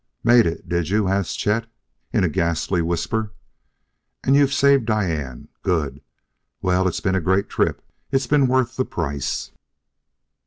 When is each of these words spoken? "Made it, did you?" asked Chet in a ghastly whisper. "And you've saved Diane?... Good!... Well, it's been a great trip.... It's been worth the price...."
"Made 0.23 0.47
it, 0.47 0.67
did 0.67 0.89
you?" 0.89 1.07
asked 1.09 1.37
Chet 1.37 1.67
in 2.11 2.23
a 2.23 2.27
ghastly 2.27 2.81
whisper. 2.81 3.33
"And 4.23 4.35
you've 4.35 4.51
saved 4.51 4.85
Diane?... 4.87 5.47
Good!... 5.61 6.01
Well, 6.59 6.87
it's 6.87 7.01
been 7.01 7.13
a 7.13 7.21
great 7.21 7.49
trip.... 7.49 7.83
It's 8.11 8.25
been 8.25 8.47
worth 8.47 8.77
the 8.77 8.85
price...." 8.85 9.51